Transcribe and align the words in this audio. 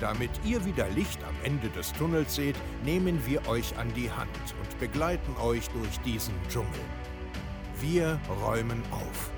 Damit 0.00 0.30
ihr 0.46 0.64
wieder 0.64 0.88
Licht 0.88 1.22
am 1.24 1.34
Ende 1.44 1.68
des 1.68 1.92
Tunnels 1.92 2.34
seht, 2.34 2.56
nehmen 2.86 3.20
wir 3.26 3.46
euch 3.46 3.76
an 3.76 3.92
die 3.94 4.10
Hand 4.10 4.30
und 4.58 4.78
begleiten 4.78 5.36
euch 5.36 5.68
durch 5.68 6.00
diesen 6.06 6.32
Dschungel. 6.48 6.80
Wir 7.82 8.18
räumen 8.42 8.82
auf. 8.90 9.30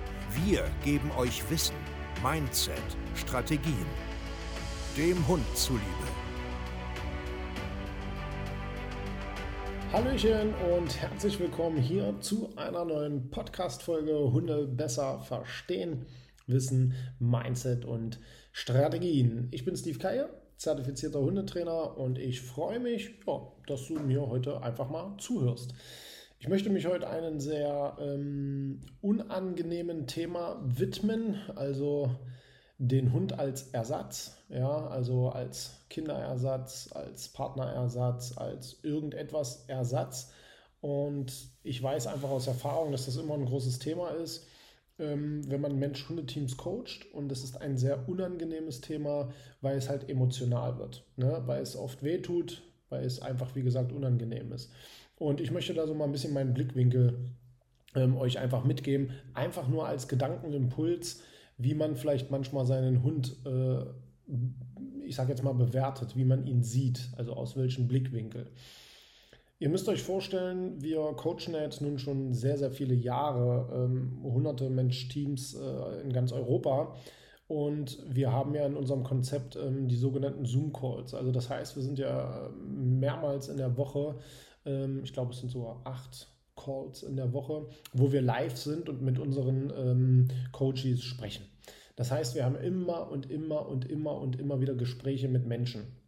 Wir 0.45 0.71
geben 0.85 1.11
euch 1.19 1.43
Wissen, 1.51 1.75
Mindset, 2.23 2.77
Strategien. 3.17 3.87
Dem 4.97 5.27
Hund 5.27 5.45
zuliebe. 5.57 5.83
Hallöchen 9.93 10.55
und 10.77 11.03
herzlich 11.03 11.41
willkommen 11.41 11.79
hier 11.79 12.15
zu 12.21 12.57
einer 12.57 12.85
neuen 12.85 13.31
Podcast-Folge 13.31 14.31
Hunde 14.31 14.69
besser 14.69 15.19
verstehen, 15.19 16.07
Wissen, 16.47 16.95
Mindset 17.19 17.85
und 17.85 18.21
Strategien. 18.53 19.49
Ich 19.51 19.65
bin 19.65 19.77
Steve 19.77 19.99
Keier 19.99 20.31
zertifizierter 20.63 21.21
Hundetrainer 21.21 21.99
und 21.99 22.19
ich 22.19 22.41
freue 22.41 22.81
mich, 22.81 23.11
ja, 23.27 23.43
dass 23.67 23.89
du 23.89 23.99
mir 23.99 24.29
heute 24.29 24.63
einfach 24.63 24.89
mal 24.89 25.17
zuhörst. 25.19 25.75
Ich 26.39 26.49
möchte 26.49 26.71
mich 26.71 26.87
heute 26.87 27.09
einem 27.09 27.41
sehr 27.41 27.97
ähm, 28.01 28.81
unangenehmen 29.01 30.07
Thema 30.07 30.61
widmen, 30.65 31.37
also 31.55 32.11
den 32.79 33.13
Hund 33.13 33.39
als 33.39 33.69
Ersatz, 33.69 34.37
ja, 34.49 34.87
also 34.89 35.29
als 35.29 35.85
Kinderersatz, 35.89 36.91
als 36.93 37.29
Partnerersatz, 37.29 38.37
als 38.37 38.79
irgendetwas 38.83 39.65
Ersatz. 39.69 40.33
Und 40.81 41.33
ich 41.63 41.81
weiß 41.81 42.09
einfach 42.09 42.31
aus 42.31 42.49
Erfahrung, 42.49 42.91
dass 42.91 43.07
das 43.07 43.17
immer 43.17 43.35
ein 43.35 43.47
großes 43.47 43.79
Thema 43.79 44.11
ist 44.11 44.47
ähm, 44.99 45.49
wenn 45.51 45.61
man 45.61 45.79
Mensch-Hunde-Teams 45.79 46.57
coacht. 46.57 47.07
Und 47.13 47.29
das 47.29 47.45
ist 47.45 47.61
ein 47.61 47.77
sehr 47.77 48.09
unangenehmes 48.09 48.81
Thema, 48.81 49.31
weil 49.61 49.77
es 49.77 49.89
halt 49.89 50.09
emotional 50.09 50.79
wird, 50.79 51.05
ne? 51.17 51.43
weil 51.47 51.63
es 51.63 51.77
oft 51.77 52.03
wehtut, 52.03 52.63
weil 52.89 53.05
es 53.05 53.21
einfach, 53.21 53.55
wie 53.55 53.63
gesagt, 53.63 53.93
unangenehm 53.93 54.53
ist. 54.53 54.71
Und 55.17 55.41
ich 55.41 55.51
möchte 55.51 55.75
da 55.75 55.87
so 55.87 55.95
mal 55.95 56.05
ein 56.05 56.13
bisschen 56.13 56.33
meinen 56.33 56.55
Blickwinkel 56.55 57.31
ähm, 57.95 58.17
euch 58.17 58.39
einfach 58.39 58.65
mitgeben, 58.65 59.11
einfach 59.35 59.69
nur 59.69 59.87
als 59.87 60.09
Gedankenimpuls, 60.09 61.23
wie 61.59 61.75
man 61.75 61.97
vielleicht 61.97 62.31
manchmal 62.31 62.67
seinen 62.67 63.03
Hund, 63.03 63.37
äh, 63.47 63.85
ich 65.05 65.15
sage 65.15 65.31
jetzt 65.31 65.43
mal, 65.43 65.53
bewertet, 65.53 66.17
wie 66.17 66.25
man 66.25 66.47
ihn 66.47 66.63
sieht, 66.63 67.11
also 67.17 67.35
aus 67.35 67.57
welchem 67.57 67.87
Blickwinkel. 67.89 68.51
Ihr 69.63 69.69
müsst 69.69 69.89
euch 69.89 70.03
vorstellen, 70.03 70.83
wir 70.83 70.99
coachen 71.17 71.55
jetzt 71.55 71.83
nun 71.83 71.97
schon 71.97 72.35
sehr, 72.35 72.59
sehr 72.59 72.73
viele 72.73 72.95
Jahre, 72.95 73.69
ähm, 73.73 74.19
hunderte 74.21 74.69
Mensch-Teams 74.69 75.55
äh, 75.55 76.01
in 76.03 76.13
ganz 76.13 76.33
Europa. 76.33 76.97
Und 77.47 78.05
wir 78.09 78.33
haben 78.33 78.57
ja 78.57 78.67
in 78.67 78.75
unserem 78.75 79.05
Konzept 79.05 79.55
ähm, 79.55 79.87
die 79.87 79.95
sogenannten 79.95 80.47
Zoom-Calls. 80.47 81.15
Also 81.15 81.31
das 81.31 81.49
heißt, 81.49 81.77
wir 81.77 81.85
sind 81.85 82.01
ja 82.01 82.51
mehrmals 82.59 83.49
in 83.49 83.57
der 83.57 83.77
Woche, 83.77 84.19
ähm, 84.67 85.03
ich 85.05 85.13
glaube 85.13 85.31
es 85.31 85.39
sind 85.39 85.51
sogar 85.51 85.81
acht 85.85 86.27
Calls 86.57 87.05
in 87.05 87.15
der 87.15 87.33
Woche, 87.33 87.69
wo 87.93 88.11
wir 88.11 88.21
live 88.21 88.57
sind 88.57 88.89
und 88.89 89.01
mit 89.01 89.21
unseren 89.21 89.73
ähm, 89.77 90.29
Coaches 90.51 91.05
sprechen. 91.05 91.45
Das 91.95 92.11
heißt, 92.11 92.35
wir 92.35 92.45
haben 92.45 92.57
immer 92.57 93.13
und 93.13 93.31
immer 93.31 93.69
und 93.69 93.89
immer 93.89 94.19
und 94.19 94.41
immer 94.41 94.61
wieder 94.61 94.75
Gespräche 94.75 95.29
mit 95.29 95.47
Menschen. 95.47 96.02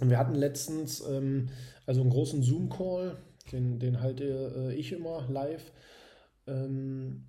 Und 0.00 0.10
wir 0.10 0.18
hatten 0.18 0.34
letztens 0.34 1.04
ähm, 1.06 1.48
also 1.86 2.00
einen 2.00 2.10
großen 2.10 2.42
Zoom-Call, 2.42 3.16
den, 3.52 3.78
den 3.78 4.00
halte 4.00 4.24
äh, 4.56 4.74
ich 4.74 4.92
immer 4.92 5.26
live. 5.28 5.72
Ähm, 6.46 7.24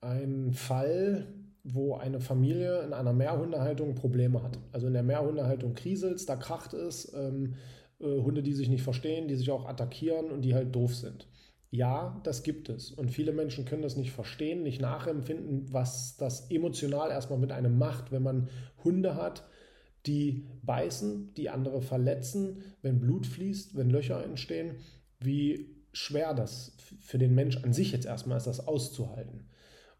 ein 0.00 0.52
Fall, 0.52 1.26
wo 1.64 1.94
eine 1.94 2.20
Familie 2.20 2.82
in 2.82 2.92
einer 2.92 3.12
Mehrhundehaltung 3.12 3.94
Probleme 3.94 4.42
hat. 4.42 4.58
Also 4.72 4.86
in 4.86 4.92
der 4.92 5.02
Mehrhundehaltung 5.02 5.74
kriselt 5.74 6.28
da 6.28 6.36
kracht 6.36 6.74
es, 6.74 7.12
ähm, 7.14 7.54
äh, 8.00 8.04
Hunde, 8.04 8.42
die 8.42 8.52
sich 8.52 8.68
nicht 8.68 8.82
verstehen, 8.82 9.28
die 9.28 9.36
sich 9.36 9.50
auch 9.50 9.66
attackieren 9.66 10.30
und 10.30 10.42
die 10.42 10.54
halt 10.54 10.74
doof 10.74 10.94
sind. 10.94 11.26
Ja, 11.70 12.20
das 12.22 12.44
gibt 12.44 12.68
es. 12.68 12.92
Und 12.92 13.10
viele 13.10 13.32
Menschen 13.32 13.64
können 13.64 13.82
das 13.82 13.96
nicht 13.96 14.12
verstehen, 14.12 14.62
nicht 14.62 14.80
nachempfinden, 14.80 15.72
was 15.72 16.16
das 16.16 16.50
emotional 16.50 17.10
erstmal 17.10 17.38
mit 17.38 17.50
einem 17.50 17.78
macht, 17.78 18.12
wenn 18.12 18.22
man 18.22 18.48
Hunde 18.84 19.16
hat, 19.16 19.44
die 20.06 20.46
beißen, 20.62 21.34
die 21.34 21.50
andere 21.50 21.80
verletzen, 21.80 22.62
wenn 22.82 23.00
Blut 23.00 23.26
fließt, 23.26 23.76
wenn 23.76 23.90
Löcher 23.90 24.22
entstehen, 24.24 24.76
wie 25.20 25.74
schwer 25.92 26.34
das 26.34 26.76
für 27.00 27.18
den 27.18 27.34
Mensch 27.34 27.62
an 27.64 27.72
sich 27.72 27.92
jetzt 27.92 28.06
erstmal 28.06 28.36
ist, 28.36 28.46
das 28.46 28.66
auszuhalten. 28.66 29.46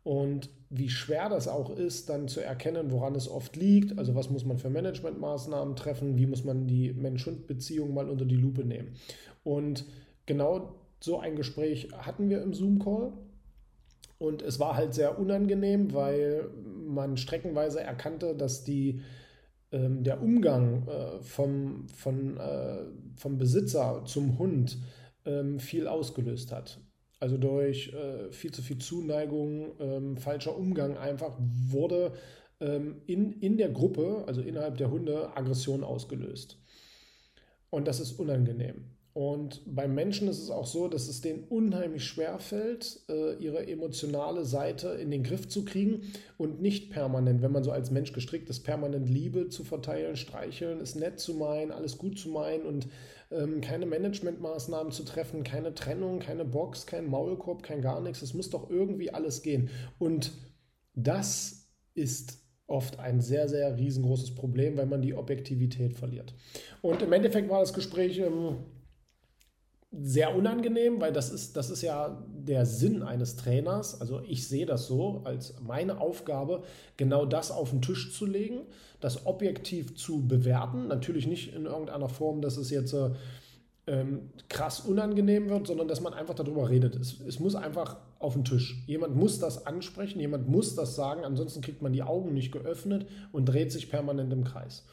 Und 0.03 0.51
wie 0.69 0.91
schwer 0.91 1.31
das 1.31 1.49
auch 1.49 1.71
ist, 1.71 2.11
dann 2.11 2.29
zu 2.29 2.41
erkennen, 2.41 2.93
woran 2.93 3.15
es 3.15 3.27
oft 3.29 3.57
liegt, 3.57 3.99
also 3.99 4.15
was 4.15 4.29
muss 4.29 4.45
man 4.45 4.59
für 4.59 4.69
Managementmaßnahmen 4.69 5.77
treffen, 5.77 6.19
wie 6.19 6.27
muss 6.27 6.45
man 6.45 6.67
die 6.67 6.93
Mensch-Hund-Beziehung 6.93 7.95
mal 7.95 8.11
unter 8.11 8.27
die 8.27 8.37
Lupe 8.37 8.65
nehmen. 8.65 8.97
Und 9.45 9.87
genau 10.27 10.75
so 11.01 11.21
ein 11.21 11.37
Gespräch 11.37 11.89
hatten 11.97 12.29
wir 12.29 12.43
im 12.43 12.53
Zoom-Call. 12.53 13.13
Und 14.19 14.43
es 14.43 14.61
war 14.61 14.77
halt 14.77 14.95
sehr 14.95 15.19
unangenehm, 15.19 15.95
weil 15.95 16.51
man 16.87 17.17
streckenweise 17.17 17.81
erkannte, 17.81 18.35
dass 18.35 18.63
die 18.65 19.01
ähm, 19.75 20.05
der 20.05 20.23
Umgang 20.23 20.87
äh, 20.87 21.21
vom, 21.21 21.89
von, 21.89 22.37
äh, 22.39 22.85
vom 23.17 23.37
Besitzer 23.39 24.03
zum 24.07 24.39
Hund 24.39 24.79
ähm, 25.27 25.59
viel 25.59 25.89
ausgelöst 25.89 26.53
hat. 26.53 26.81
Also 27.19 27.37
durch 27.39 27.93
äh, 27.93 28.31
viel 28.31 28.53
zu 28.53 28.63
viel 28.63 28.79
Zuneigung, 28.79 29.73
ähm, 29.81 30.17
falscher 30.17 30.57
Umgang 30.57 30.97
einfach 30.97 31.37
wurde 31.41 32.13
ähm, 32.61 33.03
in, 33.07 33.33
in 33.41 33.57
der 33.57 33.71
Gruppe, 33.71 34.25
also 34.27 34.43
innerhalb 34.43 34.77
der 34.77 34.91
Hunde, 34.91 35.37
Aggression 35.37 35.83
ausgelöst. 35.83 36.59
Und 37.71 37.89
das 37.89 37.99
ist 37.99 38.13
unangenehm. 38.13 38.94
Und 39.15 39.63
beim 39.65 39.95
Menschen 39.95 40.27
ist 40.27 40.43
es 40.43 40.51
auch 40.51 40.67
so, 40.67 40.89
dass 40.89 41.07
es 41.07 41.21
denen 41.21 41.45
unheimlich 41.45 42.05
schwer 42.05 42.41
fällt, 42.41 43.05
äh, 43.09 43.37
ihre 43.37 43.65
emotionale 43.69 44.45
Seite 44.45 44.89
in 44.89 45.13
den 45.13 45.23
Griff 45.23 45.47
zu 45.47 45.65
kriegen 45.65 46.03
und 46.37 46.61
nicht 46.61 46.91
permanent, 46.91 47.41
wenn 47.41 47.53
man 47.53 47.63
so 47.63 47.71
als 47.71 47.93
Mensch 47.93 48.13
gestrickt 48.13 48.51
ist, 48.51 48.65
permanent 48.65 49.09
Liebe 49.09 49.49
zu 49.51 49.63
verteilen, 49.63 50.17
streicheln, 50.17 50.81
es 50.81 50.97
nett 50.97 51.21
zu 51.21 51.35
meinen, 51.35 51.71
alles 51.71 51.97
gut 51.97 52.19
zu 52.19 52.29
meinen 52.29 52.67
und 52.67 52.89
ähm, 53.31 53.61
keine 53.61 53.87
Managementmaßnahmen 53.87 54.91
zu 54.91 55.05
treffen, 55.05 55.45
keine 55.45 55.75
Trennung, 55.75 56.19
keine 56.19 56.45
Box, 56.45 56.85
kein 56.85 57.07
Maulkorb, 57.07 57.63
kein 57.63 57.83
gar 57.83 58.01
nichts. 58.01 58.21
Es 58.21 58.35
muss 58.35 58.51
doch 58.51 58.69
irgendwie 58.69 59.15
alles 59.15 59.43
gehen. 59.43 59.71
Und 60.01 60.33
das 60.97 61.69
ist 61.95 62.41
oft 62.67 62.99
ein 62.99 63.21
sehr, 63.21 63.49
sehr 63.49 63.77
riesengroßes 63.79 64.35
Problem, 64.35 64.77
weil 64.77 64.87
man 64.87 65.03
die 65.03 65.15
Objektivität 65.15 65.93
verliert. 65.93 66.35
Und 66.83 67.01
im 67.01 67.13
Endeffekt 67.13 67.49
war 67.49 67.61
das 67.61 67.75
Gespräch. 67.75 68.19
Ähm, 68.19 68.57
sehr 70.03 70.35
unangenehm, 70.35 71.01
weil 71.01 71.13
das 71.13 71.31
ist, 71.31 71.57
das 71.57 71.71
ist 71.71 71.83
ja 71.83 72.23
der 72.33 72.67
Sinn 72.67 73.03
eines 73.03 73.37
Trainers. 73.37 74.01
Also 74.01 74.21
ich 74.27 74.49
sehe 74.49 74.67
das 74.67 74.87
so 74.87 75.23
als 75.25 75.55
meine 75.61 76.01
Aufgabe, 76.01 76.63
genau 76.97 77.27
das 77.27 77.51
auf 77.51 77.71
den 77.71 77.83
Tisch 77.83 78.17
zu 78.17 78.27
legen, 78.27 78.61
das 79.01 79.27
objektiv 79.27 79.97
zu 79.97 80.27
bewerten. 80.27 80.89
Natürlich 80.89 81.27
nicht 81.27 81.55
in 81.55 81.67
irgendeiner 81.67 82.09
Form, 82.09 82.41
dass 82.41 82.57
es 82.57 82.71
jetzt 82.71 82.95
ähm, 83.87 84.31
krass 84.49 84.81
unangenehm 84.81 85.49
wird, 85.49 85.67
sondern 85.67 85.89
dass 85.89 86.01
man 86.01 86.15
einfach 86.15 86.35
darüber 86.35 86.69
redet. 86.69 86.97
Es, 86.97 87.21
es 87.21 87.39
muss 87.39 87.55
einfach 87.55 87.99
auf 88.19 88.35
den 88.35 88.45
Tisch. 88.45 88.83
Jemand 88.87 89.15
muss 89.15 89.39
das 89.39 89.67
ansprechen, 89.67 90.21
jemand 90.21 90.49
muss 90.49 90.75
das 90.75 90.97
sagen, 90.97 91.25
ansonsten 91.25 91.61
kriegt 91.61 91.83
man 91.83 91.93
die 91.93 92.03
Augen 92.03 92.33
nicht 92.33 92.53
geöffnet 92.53 93.07
und 93.33 93.47
dreht 93.47 93.73
sich 93.73 93.91
permanent 93.91 94.33
im 94.33 94.45
Kreis. 94.45 94.85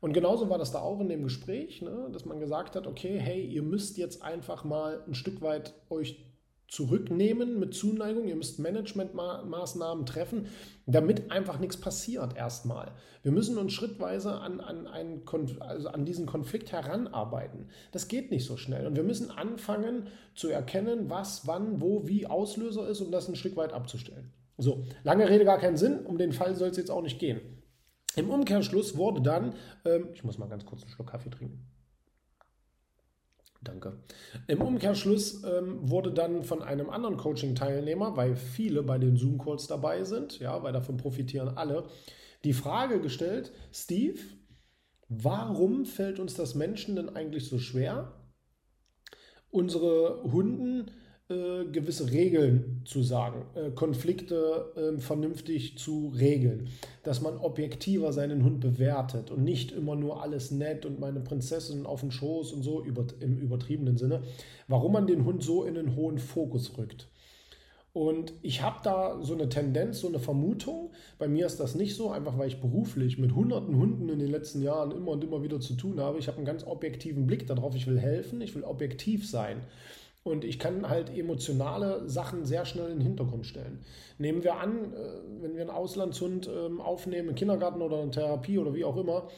Und 0.00 0.14
genauso 0.14 0.48
war 0.48 0.58
das 0.58 0.72
da 0.72 0.80
auch 0.80 1.00
in 1.00 1.08
dem 1.08 1.22
Gespräch, 1.22 1.82
ne, 1.82 2.08
dass 2.12 2.24
man 2.24 2.40
gesagt 2.40 2.74
hat, 2.74 2.86
okay, 2.86 3.18
hey, 3.18 3.44
ihr 3.44 3.62
müsst 3.62 3.98
jetzt 3.98 4.22
einfach 4.22 4.64
mal 4.64 5.02
ein 5.06 5.14
Stück 5.14 5.42
weit 5.42 5.74
euch 5.90 6.24
zurücknehmen 6.70 7.58
mit 7.58 7.74
Zuneigung, 7.74 8.28
ihr 8.28 8.36
müsst 8.36 8.60
Managementmaßnahmen 8.60 10.06
treffen, 10.06 10.46
damit 10.86 11.32
einfach 11.32 11.58
nichts 11.58 11.76
passiert 11.76 12.36
erstmal. 12.36 12.92
Wir 13.22 13.32
müssen 13.32 13.58
uns 13.58 13.72
schrittweise 13.72 14.34
an, 14.34 14.60
an, 14.60 14.86
einen 14.86 15.22
also 15.58 15.88
an 15.88 16.04
diesen 16.04 16.26
Konflikt 16.26 16.70
heranarbeiten. 16.70 17.66
Das 17.90 18.06
geht 18.06 18.30
nicht 18.30 18.46
so 18.46 18.56
schnell. 18.56 18.86
Und 18.86 18.94
wir 18.94 19.02
müssen 19.02 19.32
anfangen 19.32 20.06
zu 20.36 20.48
erkennen, 20.48 21.10
was, 21.10 21.46
wann, 21.48 21.80
wo, 21.80 22.06
wie 22.06 22.28
Auslöser 22.28 22.88
ist, 22.88 23.00
um 23.00 23.10
das 23.10 23.28
ein 23.28 23.34
Stück 23.34 23.56
weit 23.56 23.72
abzustellen. 23.72 24.32
So, 24.56 24.84
lange 25.02 25.28
Rede 25.28 25.44
gar 25.44 25.58
keinen 25.58 25.76
Sinn, 25.76 26.06
um 26.06 26.18
den 26.18 26.32
Fall 26.32 26.54
soll 26.54 26.68
es 26.68 26.76
jetzt 26.76 26.90
auch 26.90 27.02
nicht 27.02 27.18
gehen. 27.18 27.40
Im 28.16 28.30
Umkehrschluss 28.30 28.96
wurde 28.96 29.22
dann, 29.22 29.54
ähm, 29.84 30.08
ich 30.14 30.24
muss 30.24 30.38
mal 30.38 30.48
ganz 30.48 30.64
kurz 30.64 30.82
einen 30.82 30.90
Schluck 30.90 31.10
Kaffee 31.10 31.30
trinken. 31.30 31.66
Danke. 33.62 33.98
Im 34.46 34.62
Umkehrschluss 34.62 35.44
ähm, 35.44 35.78
wurde 35.82 36.12
dann 36.12 36.44
von 36.44 36.62
einem 36.62 36.88
anderen 36.88 37.18
Coaching-Teilnehmer, 37.18 38.16
weil 38.16 38.34
viele 38.36 38.82
bei 38.82 38.96
den 38.98 39.16
Zoom-Calls 39.16 39.66
dabei 39.66 40.04
sind, 40.04 40.38
ja, 40.40 40.62
weil 40.62 40.72
davon 40.72 40.96
profitieren 40.96 41.56
alle, 41.56 41.84
die 42.44 42.54
Frage 42.54 43.00
gestellt, 43.00 43.52
Steve, 43.70 44.18
warum 45.08 45.84
fällt 45.84 46.18
uns 46.18 46.34
das 46.34 46.54
Menschen 46.54 46.96
denn 46.96 47.10
eigentlich 47.10 47.48
so 47.48 47.58
schwer, 47.58 48.14
unsere 49.50 50.22
Hunden 50.22 50.90
äh, 51.30 51.64
gewisse 51.70 52.10
Regeln 52.10 52.82
zu 52.84 53.04
sagen, 53.04 53.44
äh, 53.54 53.70
Konflikte 53.70 54.72
äh, 54.74 54.98
vernünftig 55.00 55.78
zu 55.78 56.12
regeln, 56.18 56.66
dass 57.04 57.20
man 57.20 57.38
objektiver 57.38 58.12
seinen 58.12 58.42
Hund 58.42 58.58
bewertet 58.58 59.30
und 59.30 59.44
nicht 59.44 59.70
immer 59.70 59.94
nur 59.94 60.22
alles 60.22 60.50
nett 60.50 60.84
und 60.84 60.98
meine 60.98 61.20
Prinzessin 61.20 61.86
auf 61.86 62.00
den 62.00 62.10
Schoß 62.10 62.52
und 62.52 62.64
so 62.64 62.82
über, 62.84 63.06
im 63.20 63.38
übertriebenen 63.38 63.96
Sinne, 63.96 64.22
warum 64.66 64.92
man 64.92 65.06
den 65.06 65.24
Hund 65.24 65.44
so 65.44 65.62
in 65.62 65.74
den 65.74 65.94
hohen 65.94 66.18
Fokus 66.18 66.76
rückt. 66.76 67.08
Und 67.92 68.32
ich 68.42 68.62
habe 68.62 68.80
da 68.82 69.18
so 69.22 69.34
eine 69.34 69.48
Tendenz, 69.48 70.00
so 70.00 70.08
eine 70.08 70.18
Vermutung. 70.20 70.90
Bei 71.18 71.28
mir 71.28 71.46
ist 71.46 71.60
das 71.60 71.74
nicht 71.74 71.96
so, 71.96 72.10
einfach 72.10 72.38
weil 72.38 72.48
ich 72.48 72.60
beruflich 72.60 73.18
mit 73.18 73.34
hunderten 73.34 73.76
Hunden 73.76 74.08
in 74.08 74.18
den 74.18 74.30
letzten 74.30 74.62
Jahren 74.62 74.92
immer 74.92 75.12
und 75.12 75.24
immer 75.24 75.42
wieder 75.42 75.60
zu 75.60 75.74
tun 75.74 76.00
habe. 76.00 76.18
Ich 76.18 76.28
habe 76.28 76.38
einen 76.38 76.46
ganz 76.46 76.64
objektiven 76.64 77.26
Blick 77.26 77.46
darauf. 77.46 77.74
Ich 77.74 77.88
will 77.88 77.98
helfen, 77.98 78.40
ich 78.40 78.54
will 78.54 78.62
objektiv 78.62 79.28
sein. 79.28 79.62
Und 80.22 80.44
ich 80.44 80.58
kann 80.58 80.88
halt 80.88 81.16
emotionale 81.16 82.08
Sachen 82.08 82.44
sehr 82.44 82.66
schnell 82.66 82.90
in 82.90 82.98
den 82.98 83.06
Hintergrund 83.06 83.46
stellen. 83.46 83.80
Nehmen 84.18 84.44
wir 84.44 84.56
an, 84.56 84.92
äh, 84.92 85.42
wenn 85.42 85.54
wir 85.54 85.62
einen 85.62 85.70
Auslandshund 85.70 86.48
ähm, 86.48 86.80
aufnehmen, 86.80 87.30
im 87.30 87.34
Kindergarten 87.34 87.80
oder 87.80 88.02
in 88.02 88.12
Therapie 88.12 88.58
oder 88.58 88.74
wie 88.74 88.84
auch 88.84 88.96
immer, 88.96 89.28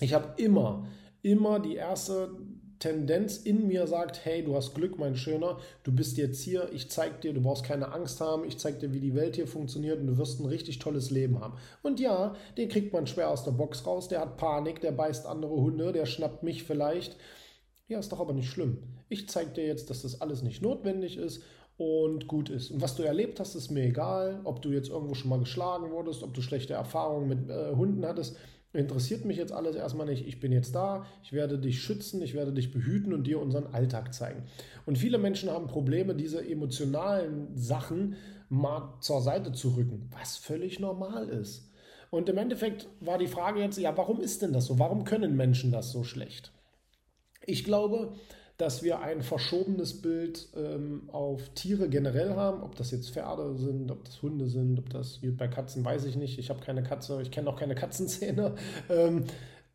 ich 0.00 0.12
habe 0.12 0.34
immer, 0.42 0.88
immer 1.22 1.60
die 1.60 1.76
erste 1.76 2.30
Tendenz 2.80 3.38
in 3.38 3.66
mir 3.66 3.86
sagt, 3.86 4.24
hey, 4.24 4.44
du 4.44 4.54
hast 4.54 4.74
Glück, 4.74 4.98
mein 4.98 5.16
Schöner, 5.16 5.58
du 5.84 5.92
bist 5.92 6.18
jetzt 6.18 6.42
hier, 6.42 6.70
ich 6.72 6.90
zeig 6.90 7.20
dir, 7.20 7.32
du 7.32 7.40
brauchst 7.40 7.64
keine 7.64 7.92
Angst 7.92 8.20
haben, 8.20 8.44
ich 8.44 8.58
zeig 8.58 8.80
dir, 8.80 8.92
wie 8.92 9.00
die 9.00 9.14
Welt 9.14 9.36
hier 9.36 9.46
funktioniert 9.46 10.00
und 10.00 10.06
du 10.06 10.18
wirst 10.18 10.40
ein 10.40 10.46
richtig 10.46 10.80
tolles 10.80 11.10
Leben 11.10 11.40
haben. 11.40 11.56
Und 11.82 12.00
ja, 12.00 12.34
den 12.58 12.68
kriegt 12.68 12.92
man 12.92 13.06
schwer 13.06 13.30
aus 13.30 13.44
der 13.44 13.52
Box 13.52 13.86
raus, 13.86 14.08
der 14.08 14.20
hat 14.20 14.36
Panik, 14.36 14.80
der 14.80 14.92
beißt 14.92 15.26
andere 15.26 15.54
Hunde, 15.54 15.92
der 15.92 16.04
schnappt 16.04 16.42
mich 16.42 16.64
vielleicht. 16.64 17.16
Ja, 17.88 17.98
ist 17.98 18.12
doch 18.12 18.20
aber 18.20 18.32
nicht 18.32 18.50
schlimm. 18.50 18.82
Ich 19.14 19.28
zeige 19.28 19.52
dir 19.52 19.66
jetzt, 19.66 19.90
dass 19.90 20.02
das 20.02 20.20
alles 20.20 20.42
nicht 20.42 20.60
notwendig 20.60 21.16
ist 21.16 21.42
und 21.76 22.26
gut 22.26 22.50
ist. 22.50 22.72
Und 22.72 22.82
was 22.82 22.96
du 22.96 23.04
erlebt 23.04 23.38
hast, 23.38 23.54
ist 23.54 23.70
mir 23.70 23.84
egal. 23.84 24.40
Ob 24.42 24.60
du 24.60 24.70
jetzt 24.70 24.90
irgendwo 24.90 25.14
schon 25.14 25.30
mal 25.30 25.38
geschlagen 25.38 25.92
wurdest, 25.92 26.24
ob 26.24 26.34
du 26.34 26.42
schlechte 26.42 26.74
Erfahrungen 26.74 27.28
mit 27.28 27.48
äh, 27.48 27.76
Hunden 27.76 28.04
hattest, 28.04 28.36
interessiert 28.72 29.24
mich 29.24 29.36
jetzt 29.36 29.52
alles 29.52 29.76
erstmal 29.76 30.06
nicht. 30.06 30.26
Ich 30.26 30.40
bin 30.40 30.50
jetzt 30.50 30.74
da, 30.74 31.06
ich 31.22 31.32
werde 31.32 31.60
dich 31.60 31.80
schützen, 31.80 32.20
ich 32.22 32.34
werde 32.34 32.52
dich 32.52 32.72
behüten 32.72 33.14
und 33.14 33.24
dir 33.24 33.40
unseren 33.40 33.68
Alltag 33.68 34.12
zeigen. 34.12 34.42
Und 34.84 34.98
viele 34.98 35.18
Menschen 35.18 35.48
haben 35.48 35.68
Probleme, 35.68 36.16
diese 36.16 36.44
emotionalen 36.44 37.56
Sachen 37.56 38.16
mal 38.48 38.94
zur 39.00 39.20
Seite 39.20 39.52
zu 39.52 39.76
rücken, 39.76 40.10
was 40.10 40.36
völlig 40.36 40.80
normal 40.80 41.28
ist. 41.28 41.70
Und 42.10 42.28
im 42.28 42.38
Endeffekt 42.38 42.88
war 43.00 43.18
die 43.18 43.28
Frage 43.28 43.60
jetzt, 43.60 43.78
ja, 43.78 43.96
warum 43.96 44.20
ist 44.20 44.42
denn 44.42 44.52
das 44.52 44.66
so? 44.66 44.78
Warum 44.80 45.04
können 45.04 45.36
Menschen 45.36 45.70
das 45.70 45.92
so 45.92 46.02
schlecht? 46.02 46.52
Ich 47.46 47.64
glaube, 47.64 48.14
dass 48.56 48.84
wir 48.84 49.00
ein 49.00 49.22
verschobenes 49.22 50.00
Bild 50.00 50.48
ähm, 50.54 51.08
auf 51.10 51.48
Tiere 51.54 51.88
generell 51.88 52.34
haben, 52.34 52.62
ob 52.62 52.76
das 52.76 52.92
jetzt 52.92 53.10
Pferde 53.10 53.56
sind, 53.56 53.90
ob 53.90 54.04
das 54.04 54.22
Hunde 54.22 54.46
sind, 54.46 54.78
ob 54.78 54.90
das 54.90 55.20
bei 55.22 55.48
Katzen 55.48 55.84
weiß 55.84 56.04
ich 56.04 56.16
nicht. 56.16 56.38
Ich 56.38 56.50
habe 56.50 56.60
keine 56.60 56.84
Katze, 56.84 57.20
ich 57.20 57.32
kenne 57.32 57.50
auch 57.50 57.58
keine 57.58 57.74
Katzenzähne. 57.74 58.54
Ähm, 58.90 59.24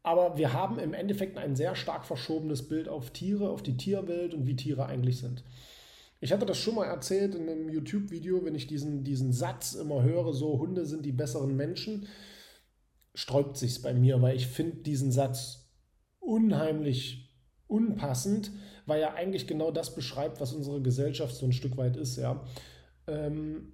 aber 0.03 0.37
wir 0.37 0.53
haben 0.53 0.79
im 0.79 0.93
Endeffekt 0.93 1.37
ein 1.37 1.55
sehr 1.55 1.75
stark 1.75 2.05
verschobenes 2.05 2.67
Bild 2.67 2.87
auf 2.87 3.11
Tiere, 3.11 3.49
auf 3.49 3.63
die 3.63 3.75
Tierwelt 3.75 4.33
und 4.33 4.45
wie 4.45 4.55
Tiere 4.55 4.85
eigentlich 4.85 5.19
sind. 5.19 5.43
Ich 6.21 6.31
hatte 6.31 6.45
das 6.45 6.57
schon 6.57 6.75
mal 6.75 6.85
erzählt 6.85 7.35
in 7.35 7.49
einem 7.49 7.69
YouTube-Video, 7.69 8.43
wenn 8.45 8.55
ich 8.55 8.67
diesen, 8.67 9.03
diesen 9.03 9.33
Satz 9.33 9.73
immer 9.73 10.03
höre, 10.03 10.33
so 10.33 10.59
Hunde 10.59 10.85
sind 10.85 11.05
die 11.05 11.11
besseren 11.11 11.55
Menschen, 11.55 12.07
sträubt 13.13 13.57
sich 13.57 13.81
bei 13.81 13.93
mir, 13.93 14.21
weil 14.21 14.35
ich 14.35 14.47
finde 14.47 14.77
diesen 14.77 15.11
Satz 15.11 15.69
unheimlich 16.19 17.28
unpassend, 17.69 18.51
weil 18.86 19.01
er 19.01 19.16
eigentlich 19.16 19.48
genau 19.48 19.71
das 19.71 19.95
beschreibt, 19.95 20.42
was 20.42 20.54
unsere 20.54 20.81
Gesellschaft 20.81 21.36
so 21.36 21.45
ein 21.45 21.54
Stück 21.54 21.77
weit 21.77 21.95
ist. 21.95 22.18
Ja. 22.18 22.44
Ähm, 23.07 23.74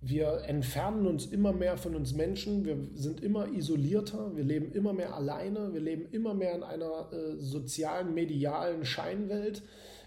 wir 0.00 0.44
entfernen 0.46 1.06
uns 1.06 1.26
immer 1.26 1.52
mehr 1.52 1.76
von 1.76 1.94
uns 1.94 2.14
Menschen, 2.14 2.64
wir 2.64 2.78
sind 2.94 3.22
immer 3.22 3.48
isolierter, 3.48 4.34
wir 4.34 4.44
leben 4.44 4.72
immer 4.72 4.94
mehr 4.94 5.14
alleine, 5.14 5.74
wir 5.74 5.80
leben 5.80 6.06
immer 6.10 6.32
mehr 6.32 6.54
in 6.54 6.62
einer 6.62 7.12
äh, 7.12 7.36
sozialen, 7.36 8.14
medialen 8.14 8.86
Scheinwelt. 8.86 9.62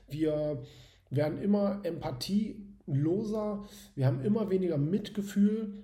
Wir 0.08 0.64
werden 1.12 1.40
immer 1.40 1.82
empathieloser, 1.84 3.66
wir 3.94 4.08
haben 4.08 4.24
immer 4.24 4.50
weniger 4.50 4.80
Mitgefühl, 4.80 5.84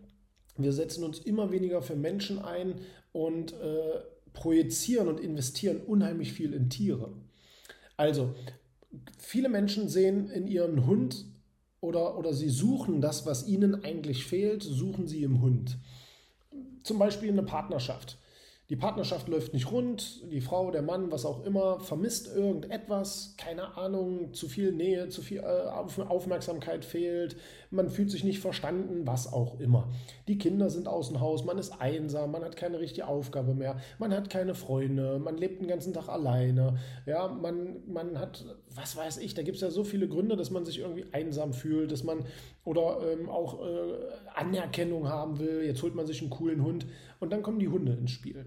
wir 0.58 0.74
setzen 0.74 1.04
uns 1.04 1.20
immer 1.20 1.52
weniger 1.52 1.84
für 1.84 1.96
Menschen 1.96 2.40
ein 2.40 2.76
und 3.12 3.54
äh, 3.54 4.00
projizieren 4.34 5.08
und 5.08 5.20
investieren 5.20 5.82
unheimlich 5.82 6.34
viel 6.34 6.54
in 6.54 6.70
Tiere. 6.70 7.14
Also, 7.98 8.36
viele 9.18 9.50
Menschen 9.50 9.90
sehen 9.90 10.30
in 10.30 10.48
ihrem 10.48 10.86
Hund 10.86 11.26
oder, 11.82 12.18
oder 12.18 12.34
sie 12.34 12.50
suchen 12.50 13.02
das, 13.02 13.26
was 13.26 13.48
ihnen 13.48 13.84
eigentlich 13.84 14.26
fehlt, 14.26 14.64
suchen 14.64 15.08
sie 15.08 15.24
im 15.24 15.42
Hund. 15.42 15.78
Zum 16.84 17.00
Beispiel 17.00 17.30
eine 17.32 17.44
Partnerschaft. 17.44 18.19
Die 18.70 18.76
Partnerschaft 18.76 19.28
läuft 19.28 19.54
nicht 19.54 19.72
rund, 19.72 20.32
die 20.32 20.42
Frau, 20.42 20.70
der 20.70 20.84
Mann, 20.84 21.12
was 21.12 21.26
auch 21.26 21.44
immer, 21.44 21.80
vermisst 21.80 22.28
irgendetwas, 22.28 23.34
keine 23.36 23.76
Ahnung, 23.78 24.32
zu 24.32 24.48
viel 24.48 24.72
Nähe, 24.72 25.10
zu 25.10 25.24
viel 25.24 25.40
äh, 25.40 26.04
Aufmerksamkeit 26.04 26.86
fehlt, 26.86 27.36
man 27.72 27.90
fühlt 27.90 28.12
sich 28.12 28.24
nicht 28.24 28.40
verstanden, 28.40 29.08
was 29.08 29.34
auch 29.34 29.60
immer. 29.60 29.90
Die 30.28 30.38
Kinder 30.38 30.70
sind 30.70 30.88
außen 30.88 31.20
Haus, 31.20 31.46
man 31.46 31.58
ist 31.58 31.82
einsam, 31.82 32.30
man 32.30 32.44
hat 32.44 32.58
keine 32.58 32.80
richtige 32.80 33.08
Aufgabe 33.08 33.56
mehr, 33.56 33.78
man 33.98 34.14
hat 34.14 34.30
keine 34.30 34.54
Freunde, 34.54 35.18
man 35.18 35.36
lebt 35.36 35.62
den 35.62 35.68
ganzen 35.68 35.92
Tag 35.92 36.08
alleine, 36.08 36.78
ja, 37.08 37.28
man, 37.28 37.78
man 37.88 38.20
hat, 38.20 38.46
was 38.76 38.96
weiß 38.96 39.18
ich, 39.18 39.34
da 39.34 39.42
gibt 39.42 39.56
es 39.56 39.62
ja 39.62 39.72
so 39.72 39.84
viele 39.84 40.08
Gründe, 40.08 40.36
dass 40.36 40.52
man 40.52 40.64
sich 40.64 40.78
irgendwie 40.78 41.06
einsam 41.12 41.54
fühlt, 41.54 41.92
dass 41.92 42.04
man 42.04 42.24
oder 42.70 43.00
ähm, 43.12 43.30
auch 43.30 43.66
äh, 43.66 43.94
Anerkennung 44.36 45.08
haben 45.08 45.40
will, 45.40 45.64
jetzt 45.66 45.82
holt 45.82 45.96
man 45.96 46.06
sich 46.06 46.22
einen 46.22 46.30
coolen 46.30 46.64
Hund 46.64 46.86
und 47.20 47.34
dann 47.34 47.42
kommen 47.42 47.58
die 47.58 47.68
Hunde 47.68 47.94
ins 47.94 48.12
Spiel. 48.12 48.46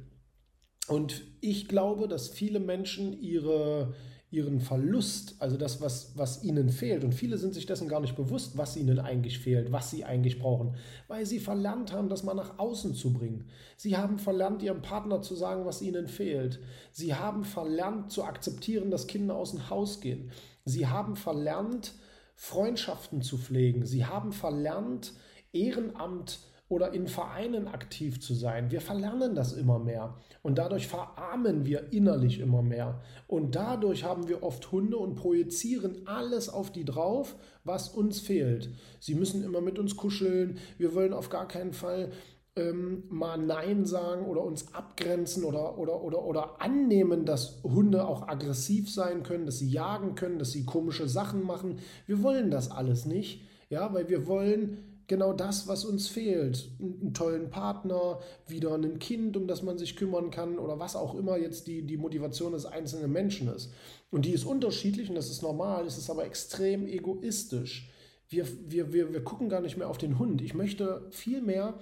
Und 0.86 1.24
ich 1.40 1.66
glaube, 1.66 2.06
dass 2.06 2.28
viele 2.28 2.60
Menschen 2.60 3.20
ihre, 3.20 3.94
ihren 4.30 4.60
Verlust, 4.60 5.34
also 5.40 5.56
das, 5.56 5.80
was, 5.80 6.16
was 6.16 6.44
ihnen 6.44 6.68
fehlt, 6.68 7.02
und 7.02 7.14
viele 7.14 7.36
sind 7.36 7.52
sich 7.52 7.66
dessen 7.66 7.88
gar 7.88 7.98
nicht 7.98 8.14
bewusst, 8.14 8.56
was 8.56 8.76
ihnen 8.76 9.00
eigentlich 9.00 9.40
fehlt, 9.40 9.72
was 9.72 9.90
sie 9.90 10.04
eigentlich 10.04 10.38
brauchen, 10.38 10.76
weil 11.08 11.26
sie 11.26 11.40
verlernt 11.40 11.92
haben, 11.92 12.08
das 12.08 12.22
mal 12.22 12.34
nach 12.34 12.60
außen 12.60 12.94
zu 12.94 13.12
bringen. 13.12 13.48
Sie 13.76 13.96
haben 13.96 14.20
verlernt, 14.20 14.62
ihrem 14.62 14.82
Partner 14.82 15.20
zu 15.20 15.34
sagen, 15.34 15.64
was 15.64 15.82
ihnen 15.82 16.06
fehlt. 16.06 16.60
Sie 16.92 17.16
haben 17.16 17.42
verlernt 17.42 18.12
zu 18.12 18.22
akzeptieren, 18.22 18.92
dass 18.92 19.08
Kinder 19.08 19.34
aus 19.34 19.50
dem 19.50 19.68
Haus 19.68 20.00
gehen. 20.00 20.30
Sie 20.64 20.86
haben 20.86 21.16
verlernt, 21.16 21.94
Freundschaften 22.42 23.22
zu 23.22 23.38
pflegen. 23.38 23.86
Sie 23.86 24.04
haben 24.04 24.32
verlernt, 24.32 25.12
Ehrenamt 25.52 26.40
oder 26.66 26.92
in 26.92 27.06
Vereinen 27.06 27.68
aktiv 27.68 28.20
zu 28.20 28.34
sein. 28.34 28.72
Wir 28.72 28.80
verlernen 28.80 29.36
das 29.36 29.52
immer 29.52 29.78
mehr 29.78 30.16
und 30.42 30.58
dadurch 30.58 30.88
verarmen 30.88 31.66
wir 31.66 31.92
innerlich 31.92 32.40
immer 32.40 32.62
mehr. 32.62 33.00
Und 33.28 33.54
dadurch 33.54 34.02
haben 34.02 34.26
wir 34.26 34.42
oft 34.42 34.72
Hunde 34.72 34.96
und 34.96 35.14
projizieren 35.14 36.08
alles 36.08 36.48
auf 36.48 36.72
die 36.72 36.84
drauf, 36.84 37.36
was 37.62 37.88
uns 37.88 38.18
fehlt. 38.18 38.70
Sie 38.98 39.14
müssen 39.14 39.44
immer 39.44 39.60
mit 39.60 39.78
uns 39.78 39.96
kuscheln. 39.96 40.58
Wir 40.78 40.96
wollen 40.96 41.12
auf 41.12 41.28
gar 41.28 41.46
keinen 41.46 41.72
Fall 41.72 42.10
ähm, 42.54 43.04
mal 43.08 43.38
Nein 43.38 43.86
sagen 43.86 44.26
oder 44.26 44.42
uns 44.42 44.74
abgrenzen 44.74 45.44
oder, 45.44 45.78
oder, 45.78 46.02
oder, 46.02 46.24
oder 46.24 46.60
annehmen, 46.60 47.24
dass 47.24 47.62
Hunde 47.62 48.06
auch 48.06 48.28
aggressiv 48.28 48.92
sein 48.92 49.22
können, 49.22 49.46
dass 49.46 49.58
sie 49.58 49.70
jagen 49.70 50.14
können, 50.14 50.38
dass 50.38 50.52
sie 50.52 50.64
komische 50.64 51.08
Sachen 51.08 51.44
machen. 51.44 51.78
Wir 52.06 52.22
wollen 52.22 52.50
das 52.50 52.70
alles 52.70 53.06
nicht, 53.06 53.42
ja, 53.70 53.94
weil 53.94 54.08
wir 54.08 54.26
wollen 54.26 54.78
genau 55.06 55.32
das, 55.32 55.66
was 55.66 55.84
uns 55.84 56.08
fehlt. 56.08 56.70
Einen 56.78 57.14
tollen 57.14 57.48
Partner, 57.48 58.20
wieder 58.46 58.74
ein 58.74 58.98
Kind, 58.98 59.36
um 59.36 59.46
das 59.46 59.62
man 59.62 59.78
sich 59.78 59.96
kümmern 59.96 60.30
kann 60.30 60.58
oder 60.58 60.78
was 60.78 60.94
auch 60.94 61.14
immer 61.14 61.38
jetzt 61.38 61.66
die, 61.66 61.82
die 61.82 61.96
Motivation 61.96 62.52
des 62.52 62.66
einzelnen 62.66 63.12
Menschen 63.12 63.48
ist. 63.48 63.72
Und 64.10 64.26
die 64.26 64.32
ist 64.32 64.44
unterschiedlich 64.44 65.08
und 65.08 65.14
das 65.14 65.30
ist 65.30 65.42
normal, 65.42 65.86
es 65.86 65.96
ist 65.96 66.10
aber 66.10 66.26
extrem 66.26 66.86
egoistisch. 66.86 67.88
Wir, 68.28 68.46
wir, 68.66 68.92
wir, 68.92 69.12
wir 69.12 69.24
gucken 69.24 69.48
gar 69.48 69.60
nicht 69.60 69.76
mehr 69.76 69.88
auf 69.88 69.98
den 69.98 70.18
Hund. 70.18 70.40
Ich 70.40 70.54
möchte 70.54 71.06
viel 71.10 71.42
mehr, 71.42 71.78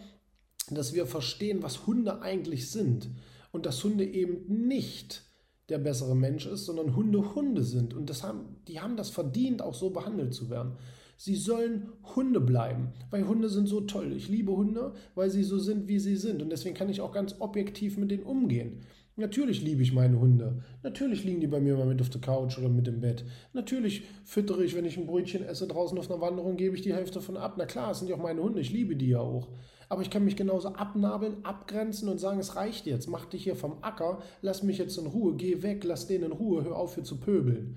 dass 0.71 0.95
wir 0.95 1.07
verstehen, 1.07 1.62
was 1.62 1.87
Hunde 1.87 2.23
eigentlich 2.23 2.71
sind 2.71 3.11
und 3.52 3.67
dass 3.67 3.83
Hunde 3.83 4.05
eben 4.05 4.67
nicht 4.67 5.23
der 5.69 5.79
bessere 5.79 6.17
Mensch 6.17 6.47
ist, 6.47 6.67
sondern 6.67 6.97
Hunde 6.97 7.35
Hunde 7.35 7.62
sind. 7.62 7.95
Und 7.95 8.11
das 8.11 8.23
haben, 8.23 8.57
die 8.69 8.81
haben 8.81 8.97
das 8.97 9.11
verdient, 9.11 9.62
auch 9.62 9.75
so 9.75 9.90
behandelt 9.90 10.35
zu 10.35 10.50
werden. 10.50 10.73
Sie 11.17 11.37
sollen 11.37 11.90
Hunde 12.17 12.40
bleiben, 12.40 12.93
weil 13.11 13.29
Hunde 13.29 13.49
sind 13.49 13.67
so 13.67 13.83
toll. 13.83 14.12
Ich 14.12 14.29
liebe 14.29 14.52
Hunde, 14.52 14.95
weil 15.14 15.31
sie 15.31 15.45
so 15.45 15.59
sind, 15.59 15.87
wie 15.87 15.99
sie 15.99 16.17
sind. 16.17 16.43
Und 16.43 16.50
deswegen 16.50 16.75
kann 16.75 16.88
ich 16.88 17.02
auch 17.02 17.12
ganz 17.12 17.37
objektiv 17.40 17.99
mit 17.99 18.11
denen 18.11 18.23
umgehen. 18.23 18.81
Natürlich 19.21 19.61
liebe 19.61 19.83
ich 19.83 19.93
meine 19.93 20.19
Hunde. 20.19 20.62
Natürlich 20.83 21.25
liegen 21.25 21.41
die 21.41 21.47
bei 21.47 21.61
mir 21.61 21.77
mal 21.77 21.85
mit 21.85 22.00
auf 22.00 22.09
der 22.09 22.23
Couch 22.23 22.59
oder 22.59 22.71
mit 22.71 22.89
im 22.89 23.03
Bett. 23.03 23.23
Natürlich 23.53 24.05
füttere 24.25 24.65
ich, 24.65 24.75
wenn 24.75 24.87
ich 24.87 24.97
ein 24.97 25.07
Brötchen 25.07 25.45
esse 25.45 25.69
draußen 25.69 25.99
auf 25.99 26.11
einer 26.11 26.23
Wanderung, 26.23 26.57
gebe 26.57 26.75
ich 26.75 26.81
die 26.81 26.95
Hälfte 26.95 27.21
von 27.21 27.37
ab. 27.37 27.57
Na 27.59 27.67
klar, 27.67 27.91
es 27.91 27.99
sind 27.99 28.09
ja 28.09 28.17
auch 28.17 28.23
meine 28.23 28.43
Hunde, 28.43 28.61
ich 28.61 28.73
liebe 28.73 28.97
die 28.97 29.11
ja 29.11 29.21
auch. 29.21 29.49
Aber 29.91 30.00
ich 30.00 30.09
kann 30.09 30.25
mich 30.25 30.37
genauso 30.37 30.71
abnabeln, 30.71 31.45
abgrenzen 31.45 32.09
und 32.09 32.19
sagen, 32.19 32.41
es 32.41 32.57
reicht 32.57 32.87
jetzt, 32.87 33.09
mach 33.09 33.27
dich 33.27 33.45
hier 33.45 33.57
vom 33.57 33.77
Acker, 33.83 34.23
lass 34.41 34.62
mich 34.62 34.79
jetzt 34.79 34.97
in 34.97 35.07
Ruhe, 35.07 35.35
geh 35.35 35.62
weg, 35.62 35.85
lass 35.85 36.07
den 36.07 36.23
in 36.23 36.33
Ruhe, 36.33 36.65
hör 36.65 36.77
auf 36.77 36.95
hier 36.95 37.05
zu 37.05 37.21
pöbeln. 37.21 37.77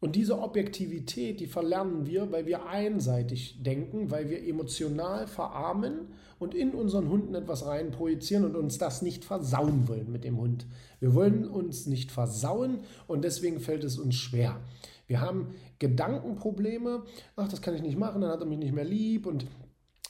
Und 0.00 0.14
diese 0.14 0.38
Objektivität, 0.38 1.40
die 1.40 1.46
verlernen 1.46 2.06
wir, 2.06 2.30
weil 2.30 2.46
wir 2.46 2.66
einseitig 2.66 3.62
denken, 3.62 4.10
weil 4.12 4.30
wir 4.30 4.46
emotional 4.46 5.26
verarmen 5.26 6.08
und 6.38 6.54
in 6.54 6.70
unseren 6.70 7.08
Hunden 7.08 7.34
etwas 7.34 7.66
rein 7.66 7.90
projizieren 7.90 8.44
und 8.44 8.54
uns 8.54 8.78
das 8.78 9.02
nicht 9.02 9.24
versauen 9.24 9.88
wollen 9.88 10.12
mit 10.12 10.22
dem 10.22 10.38
Hund. 10.38 10.66
Wir 11.00 11.14
wollen 11.14 11.48
uns 11.48 11.86
nicht 11.86 12.12
versauen 12.12 12.78
und 13.08 13.24
deswegen 13.24 13.58
fällt 13.58 13.82
es 13.82 13.98
uns 13.98 14.14
schwer. 14.14 14.60
Wir 15.08 15.20
haben 15.20 15.54
Gedankenprobleme, 15.80 17.02
ach, 17.34 17.48
das 17.48 17.60
kann 17.60 17.74
ich 17.74 17.82
nicht 17.82 17.98
machen, 17.98 18.20
dann 18.20 18.30
hat 18.30 18.40
er 18.40 18.46
mich 18.46 18.58
nicht 18.58 18.74
mehr 18.74 18.84
lieb 18.84 19.26
und 19.26 19.46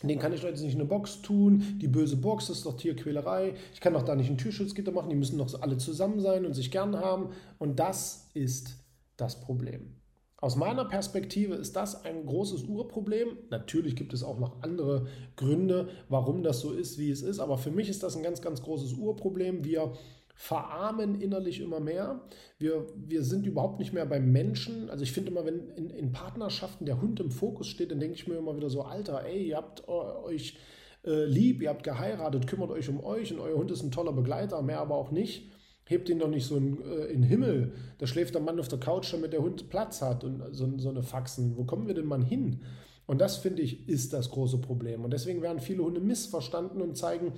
den 0.03 0.19
kann 0.19 0.33
ich 0.33 0.43
jetzt 0.43 0.63
nicht 0.63 0.75
in 0.75 0.81
eine 0.81 0.89
Box 0.89 1.23
tun. 1.23 1.79
Die 1.81 1.89
böse 1.89 2.17
Box 2.17 2.51
ist 2.51 2.65
doch 2.67 2.77
Tierquälerei. 2.77 3.55
Ich 3.75 3.81
kann 3.81 3.95
doch 3.95 4.03
da 4.03 4.15
nicht 4.15 4.31
ein 4.31 4.39
Türschutzgitter 4.39 4.93
machen. 4.93 5.11
Die 5.11 5.17
müssen 5.17 5.39
doch 5.39 5.61
alle 5.61 5.77
zusammen 5.77 6.21
sein 6.21 6.47
und 6.47 6.55
sich 6.55 6.71
gern 6.71 6.97
haben. 6.97 7.31
Und 7.59 7.81
das 7.81 8.29
ist 8.33 8.77
das 9.19 9.41
Problem. 9.41 9.99
Aus 10.41 10.55
meiner 10.55 10.85
Perspektive 10.85 11.55
ist 11.55 11.75
das 11.75 12.05
ein 12.05 12.25
großes 12.25 12.63
Urproblem. 12.63 13.39
Natürlich 13.51 13.97
gibt 13.97 14.15
es 14.15 14.23
auch 14.23 14.39
noch 14.39 14.63
andere 14.63 15.09
Gründe, 15.35 15.89
warum 16.09 16.45
das 16.45 16.61
so 16.61 16.73
ist, 16.73 16.97
wie 16.97 17.11
es 17.11 17.23
ist. 17.23 17.41
Aber 17.41 17.59
für 17.59 17.73
mich 17.73 17.89
ist 17.89 18.05
das 18.05 18.17
ein 18.17 18.23
ganz, 18.23 18.41
ganz 18.41 18.63
großes 18.63 18.93
Urproblem. 18.93 19.65
Wir 19.65 19.93
verarmen 20.37 21.21
innerlich 21.21 21.61
immer 21.61 21.81
mehr. 21.81 22.21
Wir, 22.57 22.87
wir 22.95 23.25
sind 23.25 23.47
überhaupt 23.47 23.81
nicht 23.81 23.93
mehr 23.93 24.07
beim 24.07 24.31
Menschen. 24.31 24.89
Also 24.91 25.03
ich 25.03 25.11
finde 25.11 25.33
immer, 25.33 25.45
wenn 25.45 25.71
in, 25.71 25.91
in, 25.91 26.13
Partnerschaften 26.13 26.87
der 26.87 27.03
Hund 27.03 27.19
im 27.19 27.33
Fokus 27.33 27.67
steht, 27.67 27.91
dann 27.91 27.99
denke 27.99 28.15
ich 28.15 28.29
mir 28.29 28.37
immer 28.37 28.57
wieder 28.57 28.71
so, 28.71 28.83
Alter, 28.83 29.25
ey, 29.25 29.49
ihr 29.49 29.57
habt 29.57 29.89
euch 29.89 30.57
äh, 31.05 31.25
lieb, 31.25 31.61
ihr 31.63 31.71
habt 31.71 31.83
geheiratet, 31.83 32.47
kümmert 32.47 32.71
euch 32.71 32.89
um 32.89 33.03
euch 33.03 33.33
und 33.33 33.41
euer 33.41 33.59
Hund 33.59 33.73
ist 33.73 33.83
ein 33.83 33.91
toller 33.91 34.13
Begleiter, 34.13 34.63
mehr 34.63 34.79
aber 34.79 34.95
auch 34.95 35.11
nicht 35.11 35.51
hebt 35.89 36.11
ihn 36.11 36.19
doch 36.19 36.29
nicht 36.29 36.47
so 36.47 36.57
in, 36.57 36.83
äh, 36.83 37.07
in 37.07 37.23
Himmel. 37.23 37.73
Da 37.97 38.07
schläft 38.07 38.35
der 38.35 38.43
Mann 38.43 38.61
auf 38.61 38.69
der 38.69 38.79
Couch, 38.79 39.13
damit 39.13 39.33
der 39.33 39.43
Hund 39.43 39.71
Platz 39.71 40.03
hat 40.03 40.23
und 40.23 40.43
so, 40.53 40.71
so 40.77 40.91
eine 40.91 41.03
Faxen. 41.03 41.57
Wo 41.57 41.65
kommen 41.65 41.87
wir 41.87 41.95
denn 41.95 42.05
mal 42.05 42.23
hin? 42.23 42.61
Und 43.07 43.23
das, 43.23 43.39
finde 43.39 43.63
ich, 43.63 43.89
ist 43.89 44.13
das 44.13 44.31
große 44.31 44.59
Problem. 44.59 45.03
Und 45.03 45.13
deswegen 45.13 45.41
werden 45.41 45.61
viele 45.61 45.83
Hunde 45.83 46.01
missverstanden 46.01 46.83
und 46.83 46.99
zeigen 46.99 47.33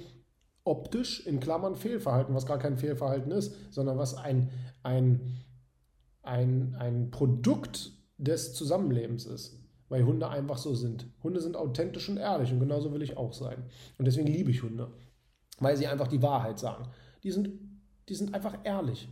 optisch 0.64 1.24
in 1.24 1.38
Klammern 1.38 1.76
Fehlverhalten, 1.76 2.34
was 2.34 2.44
gar 2.44 2.58
kein 2.58 2.76
Fehlverhalten 2.76 3.30
ist, 3.30 3.54
sondern 3.70 3.96
was 3.96 4.14
ein, 4.14 4.50
ein, 4.82 5.36
ein, 6.22 6.74
ein 6.76 7.12
Produkt 7.12 7.92
des 8.18 8.52
Zusammenlebens 8.52 9.26
ist. 9.26 9.60
Weil 9.88 10.04
Hunde 10.04 10.28
einfach 10.28 10.58
so 10.58 10.74
sind. 10.74 11.06
Hunde 11.22 11.40
sind 11.40 11.56
authentisch 11.56 12.08
und 12.08 12.16
ehrlich 12.16 12.52
und 12.52 12.58
genauso 12.58 12.92
will 12.92 13.02
ich 13.02 13.16
auch 13.16 13.32
sein. 13.32 13.62
Und 13.96 14.06
deswegen 14.06 14.26
liebe 14.26 14.50
ich 14.50 14.64
Hunde. 14.64 14.88
Weil 15.60 15.76
sie 15.76 15.86
einfach 15.86 16.08
die 16.08 16.22
Wahrheit 16.22 16.58
sagen. 16.58 16.88
Die 17.22 17.30
sind 17.30 17.69
die 18.10 18.14
sind 18.14 18.34
einfach 18.34 18.58
ehrlich. 18.64 19.08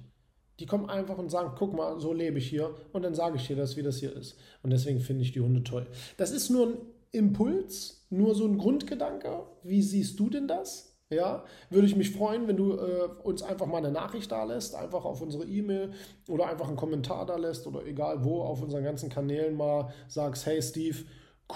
Die 0.58 0.66
kommen 0.66 0.90
einfach 0.90 1.16
und 1.18 1.30
sagen, 1.30 1.52
guck 1.56 1.72
mal, 1.72 2.00
so 2.00 2.12
lebe 2.12 2.38
ich 2.38 2.48
hier 2.48 2.74
und 2.92 3.02
dann 3.02 3.14
sage 3.14 3.36
ich 3.36 3.46
dir 3.46 3.56
das, 3.56 3.76
wie 3.76 3.82
das 3.82 3.98
hier 3.98 4.14
ist. 4.14 4.36
Und 4.62 4.70
deswegen 4.70 4.98
finde 4.98 5.22
ich 5.22 5.32
die 5.32 5.40
Hunde 5.40 5.62
toll. 5.62 5.86
Das 6.16 6.32
ist 6.32 6.50
nur 6.50 6.66
ein 6.66 6.76
Impuls, 7.12 8.06
nur 8.10 8.34
so 8.34 8.44
ein 8.44 8.58
Grundgedanke. 8.58 9.42
Wie 9.62 9.82
siehst 9.82 10.18
du 10.18 10.28
denn 10.28 10.48
das? 10.48 10.96
Ja, 11.10 11.44
würde 11.70 11.86
ich 11.86 11.96
mich 11.96 12.10
freuen, 12.10 12.48
wenn 12.48 12.58
du 12.58 12.72
äh, 12.72 13.08
uns 13.22 13.42
einfach 13.42 13.64
mal 13.64 13.78
eine 13.78 13.90
Nachricht 13.90 14.30
da 14.30 14.44
lässt, 14.44 14.74
einfach 14.74 15.06
auf 15.06 15.22
unsere 15.22 15.46
E-Mail 15.46 15.92
oder 16.28 16.48
einfach 16.48 16.68
einen 16.68 16.76
Kommentar 16.76 17.24
da 17.24 17.36
lässt 17.36 17.66
oder 17.66 17.86
egal 17.86 18.24
wo 18.24 18.42
auf 18.42 18.60
unseren 18.60 18.84
ganzen 18.84 19.08
Kanälen 19.08 19.56
mal 19.56 19.90
sagst, 20.06 20.44
hey 20.44 20.60
Steve, 20.60 20.98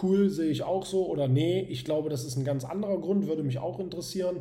cool, 0.03 0.31
sehe 0.31 0.51
ich 0.51 0.63
auch 0.63 0.87
so 0.87 1.07
oder 1.07 1.29
nee, 1.29 1.61
ich 1.69 1.85
glaube, 1.85 2.09
das 2.09 2.25
ist 2.25 2.37
ein 2.37 2.45
ganz 2.45 2.65
anderer 2.65 2.99
Grund, 2.99 3.27
würde 3.27 3.43
mich 3.43 3.59
auch 3.59 3.79
interessieren. 3.79 4.41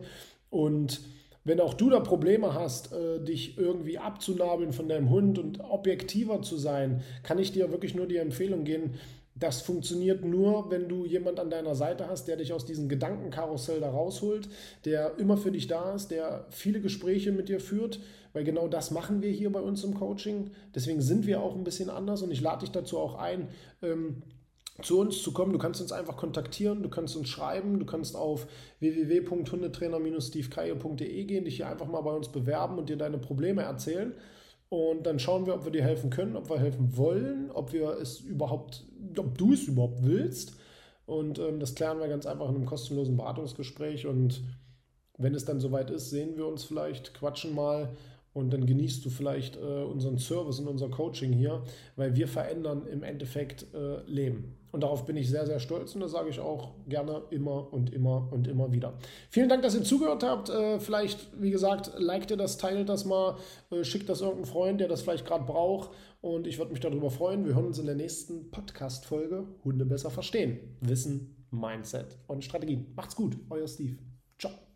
Und 0.50 1.02
wenn 1.44 1.60
auch 1.60 1.74
du 1.74 1.90
da 1.90 2.00
Probleme 2.00 2.54
hast, 2.54 2.94
äh, 2.94 3.24
dich 3.24 3.58
irgendwie 3.58 3.98
abzunabeln 3.98 4.74
von 4.74 4.88
deinem 4.88 5.10
Hund 5.10 5.40
und 5.40 5.60
objektiver 5.60 6.42
zu 6.42 6.58
sein, 6.58 7.02
kann 7.24 7.40
ich 7.40 7.52
dir 7.52 7.72
wirklich 7.72 7.96
nur 7.96 8.08
die 8.08 8.18
Empfehlung 8.18 8.64
geben, 8.64 8.94
das 9.42 9.62
funktioniert 9.62 10.24
nur, 10.24 10.70
wenn 10.70 10.88
du 10.88 11.04
jemand 11.04 11.40
an 11.40 11.50
deiner 11.50 11.74
Seite 11.74 12.08
hast, 12.08 12.28
der 12.28 12.38
dich 12.38 12.54
aus 12.54 12.64
diesem 12.64 12.88
Gedankenkarussell 12.88 13.80
da 13.80 13.90
rausholt, 13.90 14.48
der 14.86 15.18
immer 15.18 15.36
für 15.36 15.52
dich 15.52 15.66
da 15.68 15.96
ist, 15.96 16.12
der 16.12 16.46
viele 16.52 16.80
Gespräche 16.80 17.32
mit 17.32 17.50
dir 17.50 17.60
führt, 17.60 18.00
weil 18.34 18.44
genau 18.44 18.68
das 18.68 18.92
machen 18.92 19.24
wir 19.24 19.32
hier 19.32 19.52
bei 19.52 19.62
uns 19.62 19.84
im 19.84 19.96
Coaching. 19.96 20.52
Deswegen 20.76 21.02
sind 21.02 21.26
wir 21.26 21.42
auch 21.42 21.56
ein 21.56 21.64
bisschen 21.64 21.90
anders 21.90 22.22
und 22.22 22.30
ich 22.30 22.42
lade 22.42 22.62
dich 22.62 22.72
dazu 22.72 23.00
auch 23.00 23.16
ein, 23.16 23.48
ähm, 23.82 24.22
zu 24.84 25.00
uns 25.00 25.22
zu 25.22 25.32
kommen. 25.32 25.54
Du 25.54 25.60
kannst 25.60 25.82
uns 25.82 25.92
einfach 25.92 26.18
kontaktieren, 26.18 26.84
du 26.84 26.90
kannst 26.90 27.16
uns 27.16 27.30
schreiben, 27.30 27.80
du 27.80 27.86
kannst 27.86 28.16
auf 28.16 28.46
www.hundetrainer-stevekaye.de 28.80 31.26
gehen, 31.26 31.46
dich 31.46 31.56
hier 31.58 31.68
einfach 31.68 31.88
mal 31.88 32.02
bei 32.02 32.14
uns 32.14 32.30
bewerben 32.30 32.78
und 32.78 32.90
dir 32.90 32.98
deine 32.98 33.18
Probleme 33.18 33.64
erzählen. 33.64 34.14
Und 34.70 35.06
dann 35.06 35.20
schauen 35.20 35.46
wir, 35.46 35.56
ob 35.56 35.66
wir 35.66 35.72
dir 35.72 35.84
helfen 35.84 36.10
können, 36.10 36.38
ob 36.38 36.50
wir 36.50 36.58
helfen 36.58 36.96
wollen, 36.96 37.52
ob 37.52 37.74
wir 37.74 37.98
es 38.02 38.22
überhaupt, 38.22 38.86
ob 39.18 39.38
du 39.38 39.52
es 39.54 39.68
überhaupt 39.68 40.06
willst. 40.06 40.56
Und 41.06 41.40
ähm, 41.40 41.60
das 41.60 41.76
klären 41.76 42.00
wir 42.00 42.08
ganz 42.08 42.26
einfach 42.26 42.48
in 42.48 42.56
einem 42.56 42.66
kostenlosen 42.66 43.18
Beratungsgespräch. 43.18 44.08
Und 44.08 44.42
wenn 45.18 45.36
es 45.36 45.44
dann 45.44 45.60
soweit 45.60 45.90
ist, 45.90 46.10
sehen 46.10 46.38
wir 46.38 46.48
uns 46.48 46.64
vielleicht, 46.64 47.14
quatschen 47.14 47.54
mal 47.54 47.90
und 48.34 48.54
dann 48.54 48.66
genießt 48.66 49.04
du 49.04 49.10
vielleicht 49.10 49.58
äh, 49.58 49.84
unseren 49.84 50.18
Service 50.18 50.60
und 50.60 50.68
unser 50.68 50.90
Coaching 50.90 51.34
hier, 51.34 51.64
weil 51.96 52.16
wir 52.16 52.28
verändern 52.28 52.88
im 52.88 53.04
Endeffekt 53.04 53.66
äh, 53.74 54.02
Leben. 54.06 54.58
Und 54.72 54.84
darauf 54.84 55.06
bin 55.06 55.18
ich 55.18 55.30
sehr, 55.30 55.46
sehr 55.46 55.60
stolz 55.60 55.96
und 55.96 56.02
das 56.02 56.12
sage 56.12 56.30
ich 56.30 56.40
auch 56.40 56.72
gerne 56.88 57.24
immer 57.30 57.74
und 57.74 57.94
immer 57.94 58.30
und 58.32 58.48
immer 58.48 58.72
wieder. 58.72 58.94
Vielen 59.30 59.50
Dank, 59.50 59.64
dass 59.64 59.76
ihr 59.76 59.84
zugehört 59.84 60.24
habt. 60.24 60.50
Äh, 60.50 60.80
vielleicht, 60.80 61.30
wie 61.42 61.52
gesagt, 61.52 61.92
liked 61.98 62.32
ihr 62.32 62.38
das, 62.38 62.58
teilt 62.58 62.88
das 62.88 63.06
mal, 63.06 63.38
äh, 63.70 63.84
schickt 63.84 64.08
das 64.10 64.22
irgendeinem 64.22 64.46
Freund, 64.46 64.80
der 64.80 64.88
das 64.88 65.02
vielleicht 65.02 65.26
gerade 65.26 65.44
braucht. 65.44 65.92
Und 66.22 66.48
ich 66.48 66.58
würde 66.58 66.72
mich 66.72 66.80
darüber 66.80 67.10
freuen. 67.10 67.46
Wir 67.46 67.56
hören 67.56 67.66
uns 67.66 67.80
in 67.80 67.86
der 67.86 67.96
nächsten 67.96 68.52
Podcast-Folge 68.52 69.46
Hunde 69.66 69.86
besser 69.86 70.10
verstehen. 70.10 70.60
Wissen, 70.80 71.46
Mindset 71.52 72.18
und 72.28 72.44
Strategien. 72.44 72.94
Macht's 72.96 73.16
gut, 73.16 73.38
euer 73.50 73.68
Steve. 73.68 73.98
Ciao. 74.40 74.71